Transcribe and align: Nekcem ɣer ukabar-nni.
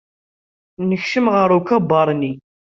Nekcem 0.89 1.25
ɣer 1.33 1.49
ukabar-nni. 1.57 2.33